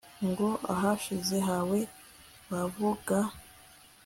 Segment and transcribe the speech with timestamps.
[0.27, 1.79] ngo ahashize hawe
[2.49, 3.17] wavuga